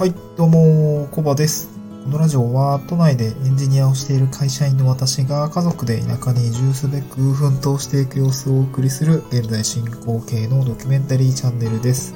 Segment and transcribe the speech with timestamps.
[0.00, 1.68] はい、どうも、コバです。
[2.04, 12.14] このラジオは、都内でエンジニアをしている会社員の私が家族で田舎に移住すべく奮闘していく様子をお送りする現在進行形のドキュメンタリーチャンネルです。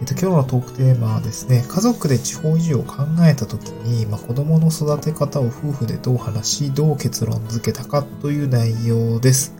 [0.00, 9.54] えっと、今日のトークテーマはですね、家族で地方移住を考えた時に、まあ、子供の育て方を夫婦でどう話し、どう結論付けたかという内容です。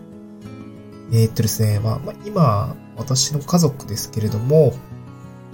[1.13, 4.73] えーっとですね、ま、まあ、今、私の家族ですけれども、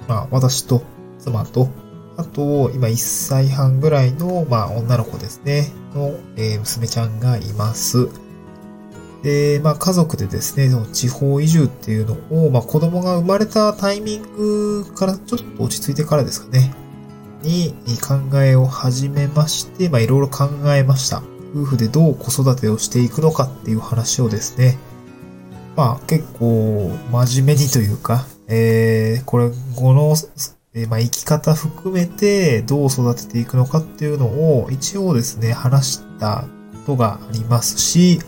[0.08, 0.82] まあ、私と
[1.20, 1.70] 妻と、
[2.18, 8.10] あと、今1歳半ぐらいの、まあ、女の子ですね、の、えー娘ちゃんがいます。
[9.24, 16.74] で、まあ、家族でですね、その地方移住っていうのを、まあ、子供が生まれたタイミングからちょっと落ち着いてからですかね、
[17.44, 21.24] に考えを始めまして、まあ、いろいろ考えました。
[21.56, 24.78] 夫婦でどう子育てをしていくのかっていう話をですね、
[25.76, 30.16] まあ結構真面目にというか、えー、これ、この、
[30.78, 36.46] えまあ生き方含めてどう育てていくのかっていうのを一応ですね、話した
[36.86, 38.20] ことがありますし、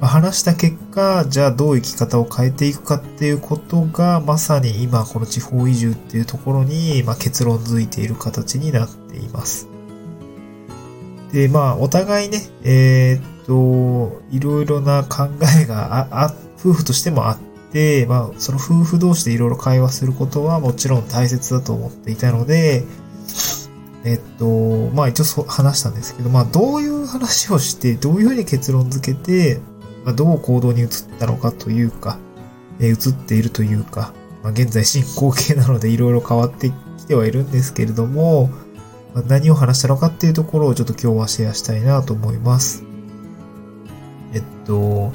[0.00, 9.68] まあ話した結果、じゃあどう生き方を変えていくかっていうことが、まさに今この地方移住っていうところに、まあ、結論づいている形になっています。
[11.32, 15.28] で、まあ、お互いね、えーっと、いろいろな考
[15.60, 17.45] えがあ、あ、夫婦としてもあって、
[18.08, 22.84] まあ、その夫婦同士でいろいろ会話することはもちろん大切だと思っていたので、
[24.04, 29.60] えっと、まあ一応そ話したんですけど、まあどういう話をして、どういうふうに結論付けて、
[30.04, 30.88] まあどう行動に移っ
[31.18, 32.18] たのかというか、
[32.78, 38.48] えー移っているというか、まあ現在進行形なのでいろいろ変わってきてはいるんですけれども、
[39.12, 42.84] まあ何を話したのかっていうところをちょっと今日はシェアしたいなと思います。
[44.34, 45.12] えっと、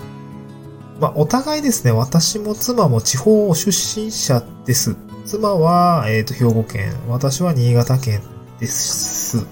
[1.01, 4.95] まあ、お互いですね、私も妻も地方出身者です。
[5.25, 8.21] 妻は、えっ、と、兵庫県、私は新潟県
[8.59, 9.47] です。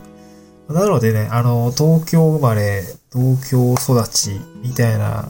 [0.69, 5.27] なのでね、あの、東京生まれ、東京育ち、みたいな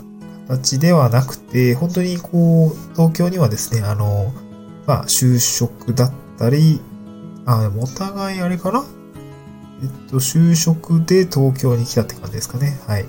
[0.49, 4.33] 形ではなくて、本当にこう、東京にはですね、あの、
[4.85, 6.81] まあ、就職だったり、
[7.45, 8.83] あ、でもお互いあれかな？
[9.81, 12.77] えっと、就職で東京に来たって感じですかね。
[12.87, 13.05] はい。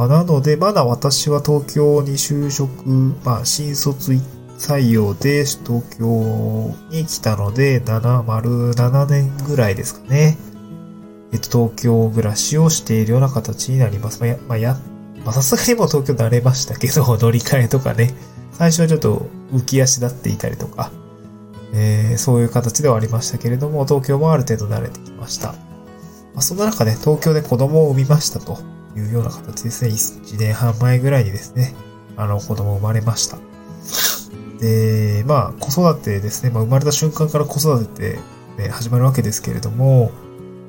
[0.00, 2.88] まあ、なので、まだ私は東京に就職、
[3.22, 4.12] まあ、新卒
[4.56, 10.38] 採用で東京に来たので、7、丸7年ぐらいですかね。
[11.32, 14.20] えっと、東京暮らしをしているような形になります。
[14.20, 14.80] まあ、や、まあ、や、
[15.22, 18.14] まあ、さすがにもう東京慣れましたけど、 乗り換えとかね。
[18.52, 20.92] 最初はちょっと浮き足立っていたりとか、
[21.74, 25.48] えーそういう形ではありましたけれども、東京もある程度慣れてきました。
[25.48, 25.56] ま
[26.36, 28.79] あ、そんな中で、東京で子供を産みましたと。
[28.96, 29.90] いうような形ですね。
[29.90, 31.74] 1年半前ぐらいにですね、
[32.16, 33.38] あの子供生まれました。
[34.60, 38.16] で、まあ子育てですね、まあ、生まれた瞬間から子育てっ
[38.56, 40.12] て、ね、始まるわけですけれども、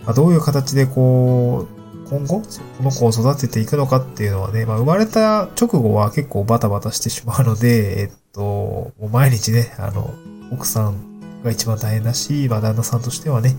[0.06, 10.14] まあ、どういう形でこう、今後、この子を育てていくのかっていうのはね、まあ生まれた直後は結構バタバタしてしまうので、えっと、もう毎日ね、あの、
[10.52, 13.56] 奥さんが一番大変だし、まあ旦那さんとしてはね、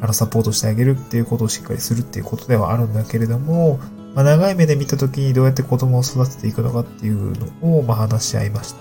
[0.00, 3.78] あの、サポートしてあげるっていうことをしっかりするっていうことではあるんだけれども、
[4.14, 8.78] まあ、長い目で見たときにどうやって子供を育てていくのかっていうのを、まあ、話し合いました。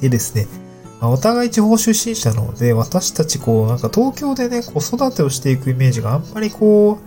[0.00, 0.46] でですね、
[1.00, 6.98] まあ、お互い地方出身者なので、私たちこう、なんか東京でね、子育てをしていくイメージがあんまりこ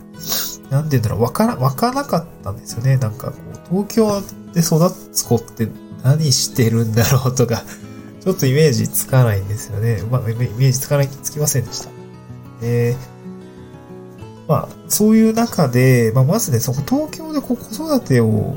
[0.68, 2.96] う、なんて言うんだろう、わから、わかなかったんですよね。
[2.96, 3.38] なんかこ
[3.70, 4.20] う、東京
[4.52, 5.68] で育つ子って
[6.02, 7.62] 何してるんだろうとか、
[8.20, 10.02] ちょっとイメージつかないんですよね。
[10.10, 11.90] まあ、イメージつかない、つきませんでした。
[12.60, 12.96] で、
[14.46, 18.56] まあ、そういう中で、まあ、まずね、その東京でこう子育てを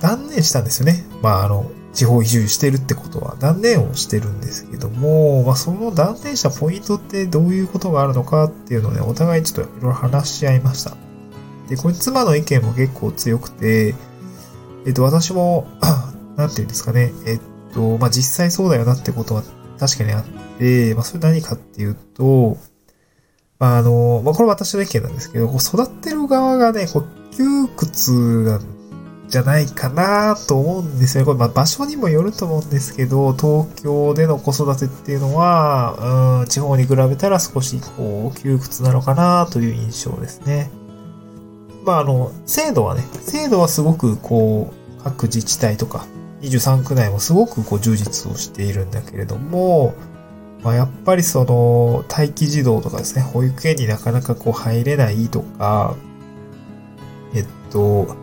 [0.00, 1.04] 断念したんですよね。
[1.22, 10.96] まあ、あの、地方移住してるってことは断念をしてるんですけども、まあ、その断念したポイントってどういうことがあるのかっていうのをね、お互いちょっといろいろ話し合いました。
[11.68, 13.94] で、これ妻の意見も結構強くて、
[14.86, 15.66] えっと、私も、
[16.36, 17.40] なんていうんですかね、えっ
[17.74, 19.42] と、まあ、実際そうだよなってことは
[19.78, 20.24] 確かにあっ
[20.58, 22.56] て、まあ、それ何かっていうと、
[23.58, 28.12] あ、の、まあ、これ私の意見なんですけど、こう育ってる側がね、こう、窮屈
[28.44, 28.62] なん
[29.28, 31.24] じゃないかなと思うんですよ。
[31.24, 40.70] これ、ま、場所にもよると思うんですけど、東京での子育てっていうのは、うん、地方に比べたら少し、こう、窮屈なのかなという印象ですね。
[41.84, 46.06] まあ、あの、制度はね、制度はすごく、こう、各自治体とか、
[46.42, 49.94] 23区内もすごくこう充実をしているんだけれども、
[50.62, 55.94] まあ、やっぱりその待機児童とかですね、保育園になかなかこう入れないとか、
[57.34, 58.16] えっと、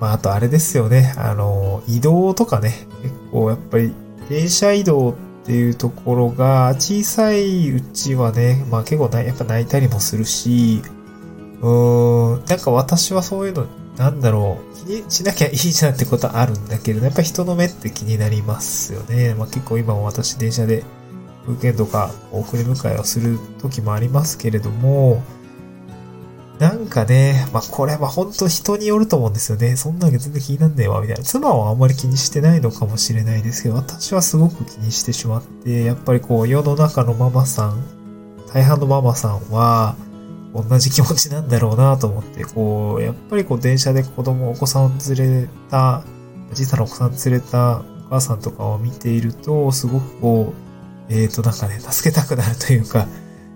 [0.00, 3.92] まあ、あとあれですよね、あの、移動とかね、結構やっぱり
[4.28, 5.14] 電車移動っ
[5.44, 10.82] ていうところが、小さいうちはね、まあ結構な、やっぱ泣いたりもするし、
[11.60, 13.66] うーん、なんか私はそういうの、
[13.96, 19.34] なんだろう、気にしなきゃいいじゃんってことはあるんだけれど、やっぱ人の目って気になりますよね。
[19.34, 20.84] まあ結構今も私電車で、
[21.54, 25.22] 風景とか送り迎えをする時もありますけれども、
[26.60, 29.76] なんかね、まあこれは本当人によると思うんですよね。
[29.76, 31.22] そんなの全然気になんねえわ、みたいな。
[31.22, 37.82] 妻はあんまり気にしてないのかもしれないですけど、私はすごく気にしてしまって、やっぱりこう世の中のママさん、
[38.52, 39.96] 大半のママさんは、
[40.52, 46.04] 同じ気持ちなんだろうなと思って、こう、やっぱりこう電車で子供、お子さん連れた、
[46.52, 50.69] 小さなお子さん連れたお母さんとかを見ていると、すごくこう、
[51.10, 53.06] えっ、ー、となんかね、助けたくなるというか、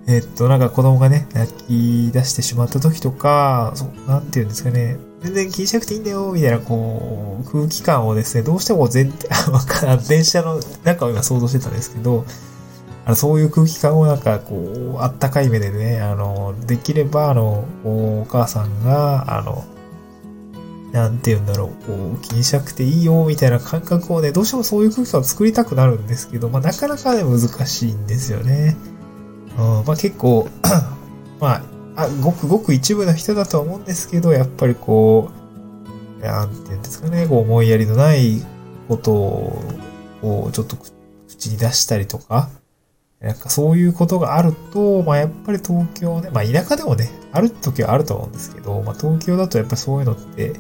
[0.07, 12.27] えっと、なんか子供がね、泣き出してしまった時とか、そう、なんて言うんですかね、全然気にしなくていいんだよ、みたいな、こう、空気感をですね、どうしても全体、 わからん電車の中を今想像してたんですけど、
[13.07, 19.65] あの、そういう空気感をなんか、こう、あったかい目でね、あの、できれば、あの、お母さんが、あの、
[20.95, 28.77] なんて言うんだろう、こう、気にしなくていいよ、みたいな感覚をね、どうしてもそういう空気感を作りたくなるんですけど、まあ、なかなかね、難しいんですよね。
[29.59, 30.49] うん、まあ結構
[31.41, 31.63] まあ、
[31.97, 35.33] あ、ごくごく一部の人だとは思うんですけど、やっぱりこ
[36.21, 38.41] う、なんていうんですかね、こう思いやりのない
[38.87, 39.63] ことを
[40.21, 40.77] こうちょっと
[41.27, 42.51] 口に出したりとか、
[43.21, 50.55] なんかそういうことがあると、まあやっぱり東京ね、まあ田舎でもね、ある時はあると思うんですけど、まあ東京だとやっぱりそういうのって、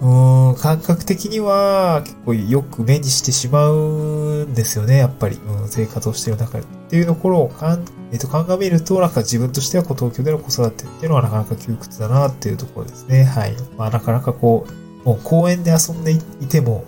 [0.00, 5.36] うん、感覚的には結構よく目にしてしまうんですよね、やっぱり。
[5.36, 6.64] うん、生活をしている中で。
[6.64, 13.24] っていうところをかん、えっ、と、鑑みると、なんか自分としてはこう東京での子育てっていうのはなかなか窮屈だなっていうところですね。
[13.24, 13.54] はい。
[13.76, 14.66] まあなかなかこ
[15.04, 16.18] う、もう公園で遊んでい
[16.48, 16.84] ても、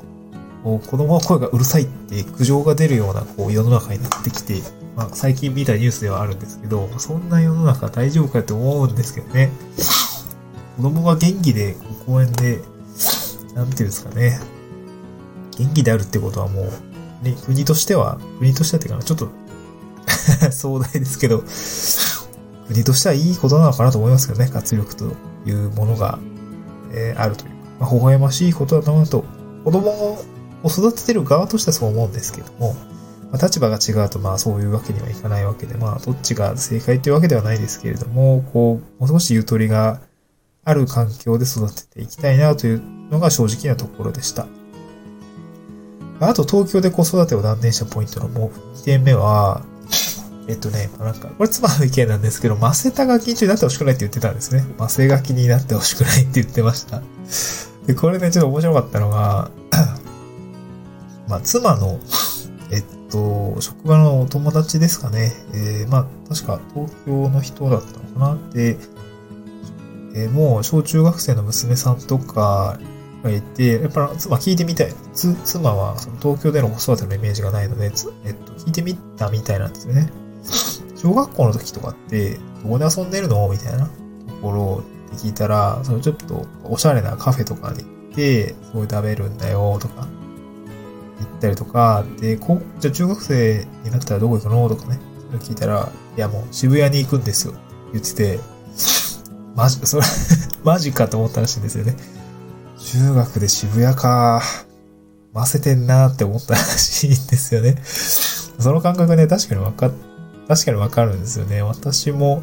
[0.65, 4.63] も子供の声がうるさいって苦情が出るようなこう世の中になってきて、
[4.97, 9.51] まあ最近見たニュースではあるんですけど、そんな世の中大丈夫かって思うんですけどね。
[10.77, 11.77] 子供が元気で
[12.07, 12.61] 公園で
[13.55, 14.41] なんていうんですかね、
[15.59, 19.31] 元気であるってことはもう、ね、国としては、国としてはっていうかな、ちょっと
[20.51, 21.43] 壮大ですけど、
[22.69, 25.15] 国としてはいいことなのかなと思いますけどね、活力と
[25.47, 26.19] いうものが、
[26.93, 27.51] えー、あるという、
[27.81, 29.25] まあ、微笑ましいことだなと、
[29.65, 30.19] 子供
[30.63, 32.75] を育ててる側としてはそう思うんですけども、
[33.33, 40.01] まあ、立場が違うと、まあそういうわけにはいかないわけで、まあどっちが正解というわけではないですけれども、こう、もう少しゆとりが
[40.65, 44.47] ある環境で育てていきたいなというのが正直なところでした。
[46.21, 49.63] あと東京で子育てを断念したポイントのもう2点目は、
[50.49, 54.65] えっとね、なんか、これ妻の意見なんですけど、マセタガキになってほしくないって言ってたんですね。
[54.79, 57.03] マセガキになってほしくないって言ってました。
[57.87, 59.51] で、これね、ちょっと面白かったのが、
[61.29, 61.99] まあ、妻の、
[62.71, 65.33] えっと、職場のお友達ですかね。
[65.55, 68.53] えー、まあ、確か東京の人だったのかな。
[68.53, 68.77] で、
[70.15, 72.79] え、もう小中学生の娘さんとか
[73.23, 74.93] がいて、やっぱ妻聞いてみたい。
[75.15, 77.87] つ妻はその東京での子育てのイメージがないので、
[78.25, 80.11] えっと、聞いてみたみたいなんですよね。
[80.97, 83.49] 小学校の時とかって、どこで遊んでるの？
[83.49, 83.93] みたいなと
[84.41, 90.07] ころで聞いたら、そのちょっとおしゃれなカフェとかに行って、すごい食べるんだよとか、
[91.19, 94.69] 言ったりとか、で、こうじゃあ中学生になったらどこ行くの？
[94.69, 95.01] とかね、
[95.41, 97.55] 聞いたら、いやもう渋谷に行くんですよ。
[97.93, 98.41] 言ってて、
[99.55, 100.03] マジ、それ
[100.65, 101.97] マジかと思ったらしいんですよね。
[102.79, 104.43] 中学で渋谷か。
[105.33, 107.77] ませてんなって思ったらしいんですよね。
[107.85, 109.91] その感覚ね、確かにわか、
[110.47, 111.63] 確かにわかるんですよね。
[111.63, 112.43] 私も、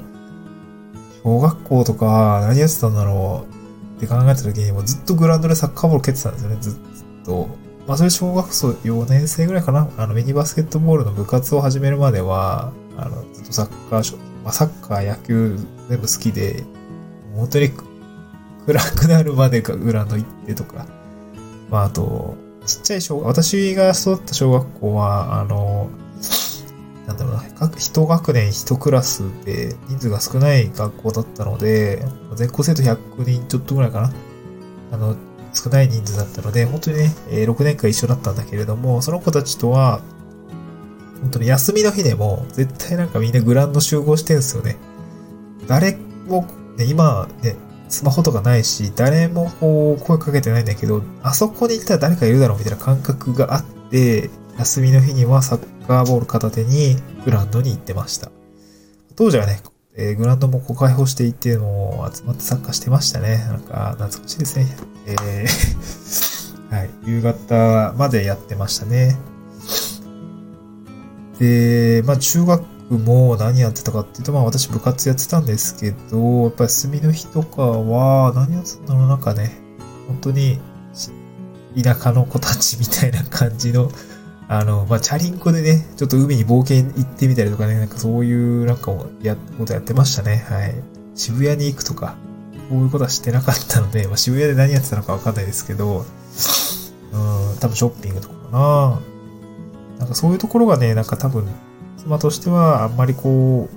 [1.23, 3.45] 小学校とか何やってたんだろ
[3.97, 6.75] うって考えた時にもずっとグラウンドでサッカーボール蹴ってたんですよね、ずっ
[7.25, 7.49] と。
[7.87, 16.63] まあそれ小学校4年生ぐらいかなあのミニバスケットボールの部活を始めるまでは、あの、ずっとサッカー、まあ、サッカー、野球全部好きで、
[17.39, 17.71] 本当に
[18.65, 20.85] 暗くなるまでかグランド行ってとか。
[21.69, 25.89] まあ、あと、ちっちゃい小、私が育った小学校は、あの、
[27.07, 32.05] なんだろうな、各一学年一クラスで人数が少ない学校だったので、
[32.35, 34.11] 全校生徒100人ちょっとぐらいかな。
[34.91, 35.15] あの、
[35.53, 40.01] 少ない人数だったので、本当にね、6年間一緒だったんだけれども、その子たちとは、
[41.21, 44.77] 本当に休みの日でも、絶対なんかみんなグランド集合してるんですよね。
[45.67, 46.45] 誰も
[46.79, 47.57] で、今、ね、
[47.89, 56.95] スマホとかないし、誰もこう声かけてないんだけど、あそこに行ったら誰かいるだろうみたいな感覚があって、休みの日にはサッカーボール片手に
[57.25, 58.31] グラウンドに行ってました。
[59.17, 59.59] 当時はね、
[59.97, 63.39] えー、グラウンドもこう開放していて、もう集まってサッカーしてましたね。
[63.49, 64.67] なんか懐かしいですね。
[65.05, 69.17] えー はい、夕方までやってましたね。
[71.39, 72.63] で、まあ中学
[72.97, 79.51] も何やってたかっていうと、まあ私部活やってたんですけど、やっぱり休みの日とかは、何やってたんだろう、なんかね、
[80.07, 80.59] 本当に、
[81.81, 83.91] 田舎の子たちみたいな感じの、
[84.47, 90.43] あの、まあ、チャリンコでね、ちょっと海に冒険行ってみたりとかね、なんかそういうなんかをや、ことやってましたね。
[90.49, 90.73] はい。
[91.13, 92.15] 渋谷に行くとか、
[92.69, 96.05] こういうことはしてなかったので、まあ、渋谷で何やってたのかわかんないですけど、
[97.11, 99.01] うん、多分ショッピングとかかな。
[99.99, 101.45] なんかそういうところがね、なんか多分、
[102.03, 103.69] 妻としてはあんまりこ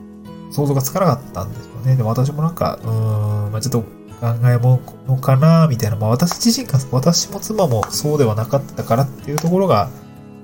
[0.51, 1.97] う、想像がつかなかったんですよね。
[1.97, 5.97] でも私もなんか、うーん、まあ、ちょっと考えものかな、みたいな。
[5.97, 9.91] まあ私自身が、私も妻もそうではなかったからっていうところが、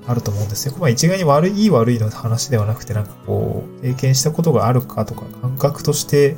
[0.09, 0.75] あると思うんですよ。
[0.79, 6.37] まあ一概に悪い、いい悪いの話ではなくて、なんかこう、経験したことがあるかとか、感覚として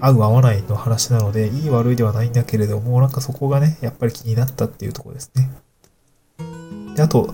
[0.00, 5.50] 合う合わないの話なので、いい悪いではないんだけれども、なんかそこがね、やっぱり気になったっていうところですね。
[6.94, 7.32] で、あと、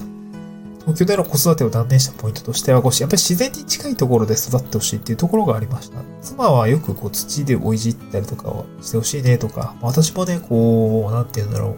[0.84, 5.98] 東京での子育てを断念したポイントとしては、こうやっぱり自然に近いところで育ってほしいっていうところがありました。
[6.20, 11.76] 妻はよくこう土で追いじったりとかをしてほしいねとか、私もね、こう、なんて言うんだろう。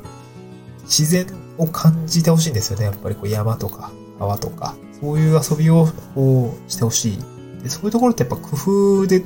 [0.82, 1.26] 自然
[1.58, 2.84] を感じてほしいんですよね。
[2.84, 7.18] やっぱりこう山とか川とか、そういう遊びをこうしてほしい。
[7.62, 8.56] で、そういうところってやっぱ工
[9.02, 9.24] 夫で、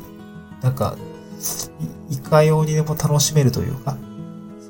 [0.63, 0.97] なんか、
[2.11, 3.97] いかようにでも楽しめるというか、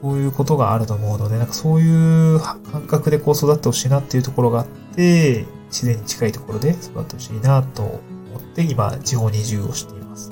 [0.02, 8.00] そういうことがあると思うので、なんかそういう感覚でこう育ってほしいなっていうところがあって、自然に近いところで育ってほしいなと思
[8.38, 10.30] って今、地方に移住をしています。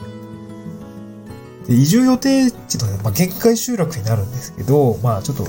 [1.67, 5.45] で移住予定地の、ね、まあ、限界集落になるんですけど、まあちょっと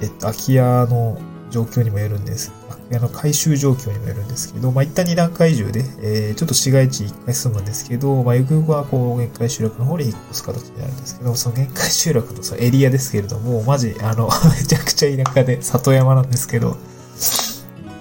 [0.00, 1.18] えっと、空き家の
[1.50, 2.52] 状況にもよるんです。
[2.90, 14.28] 空き家の回収状況にもよるんですけど、まあ、一旦二段階住で、えー、ちょっと市街地一回住むんですけど、まあ、ゆくゆくはこう、限界集落の方に引っ越す形になるんですけど、その限界集落のそのエリアですけれども、マジ、あの、
[14.58, 16.76] めちゃくちゃ田舎で里山なんですけど、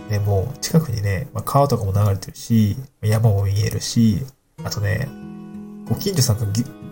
[0.10, 4.26] ね、もう近くにね、まあ、川とかも流れてるし、山も見えるし、
[4.64, 5.08] あとね、
[5.88, 6.48] ご近所さんが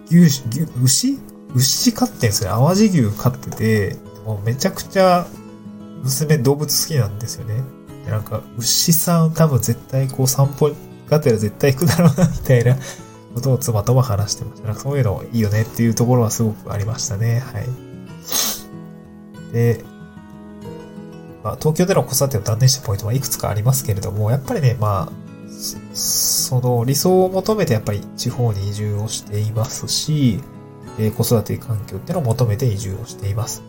[0.10, 1.20] 牛、牛、牛？
[1.56, 2.52] 牛飼ってんすよ。
[2.52, 5.26] 淡路牛飼ってて、もうめちゃくちゃ
[6.04, 7.77] 娘動物好きなんですよね。
[8.08, 10.74] でなんか、牛さん多分絶対こう散歩
[11.10, 12.78] がてら絶対行くだろうな、みたいな
[13.36, 14.68] ことを妻とも話してました。
[14.68, 17.44] なんかそういうのいいよねっていうところはすごくありましたね。
[17.54, 17.68] はい。
[19.54, 19.84] で、
[21.44, 25.28] まあ、東京での子育てを断念したポイントはいくつかありますけれども、やっぱりね、まあ、
[25.94, 30.40] その理想を求めてやっぱり地方に移住をしていますし、
[30.98, 33.64] え子育て環境っていうのを求めて移住をしています。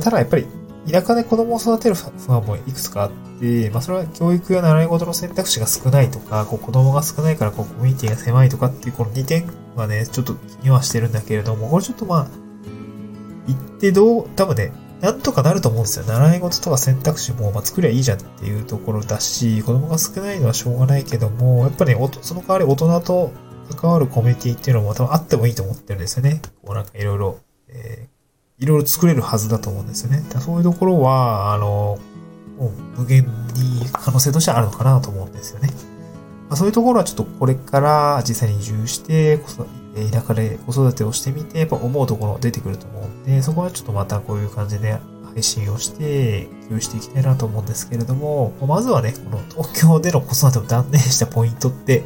[0.00, 0.46] ただやっぱり、
[0.90, 12.26] 田舎で子供を育てる不安もいくつかあって、まあそれは教育や習い事の選択肢が少ないとか、こう子供が少ないからこうコミュニティが狭いとかっていうこの2点はね、ちょっと気にはしてるんだけれども、これちょっとまあ、
[13.46, 16.04] 言ってどう、多分ね、なんとかなると思うんですよ。
[16.06, 23.30] 習い事とか選択肢も、まあ、作りゃいいじゃんっていうところだし、子供が少ないのはしょうがないけども、やっぱり、ね、その代わり大人と
[23.76, 26.42] 関わるコミュニティっていうのも多分あってもいいと思ってるんですよね。
[26.64, 28.08] こうなんかいろいろ、え
[28.60, 30.22] いろいろ作れるはずだと思うんですよね。
[30.40, 31.98] そういうところは、あの、
[32.58, 33.24] もう無限
[33.54, 35.68] に可能性としてはあるのかなと思うんですよね。
[36.48, 39.38] まあ、そういうところはちょっとこれから実際に移住して、
[40.10, 44.98] 田舎で子育てをしてみて、やっぱ思うところ出てくると思うんで、そこはちょっとまたこういう感じで
[45.32, 52.02] 配信をして、共有していきたいなと思うんですけれども、まずはね、この東京での子育てを断念したポイントって、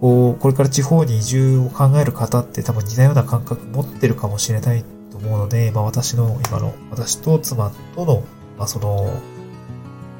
[0.00, 4.84] こう、これから地方に移住を考える方って多分似たような感覚持ってるかもしれない
[5.18, 8.24] と思うので、まあ私の今の、私と妻との、
[8.56, 9.10] まあその、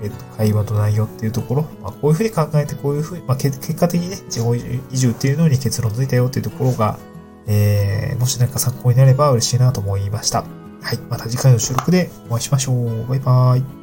[0.03, 6.99] えっと、会話の内容っていうところ、まあこういうふうに考えて、こういうふうに、まあ結果的にね、地方移住っていうのに結論づいたよっていうところが、
[7.47, 10.45] えー、もし何か参考になれば嬉しいなと思いました。
[10.83, 10.99] はい。
[11.09, 13.07] また次回の収録でお会いしましょう。
[13.07, 13.78] バイバーイ。